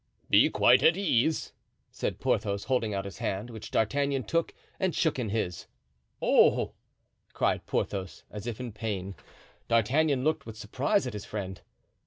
"Be 0.31 0.49
quite 0.49 0.81
at 0.81 0.97
ease," 0.97 1.53
said 1.91 2.19
Porthos, 2.19 2.63
holding 2.63 2.91
out 2.91 3.05
his 3.05 3.19
hand, 3.19 3.51
which 3.51 3.69
D'Artagnan 3.69 4.23
took 4.23 4.51
and 4.79 4.95
shook 4.95 5.19
in 5.19 5.29
his. 5.29 5.67
"Oh!" 6.19 6.73
cried 7.33 7.67
Porthos, 7.67 8.23
as 8.31 8.47
if 8.47 8.59
in 8.59 8.71
pain. 8.71 9.13
D'Artagnan 9.67 10.23
looked 10.23 10.47
with 10.47 10.57
surprise 10.57 11.05
at 11.05 11.13
his 11.13 11.25
friend. 11.25 11.61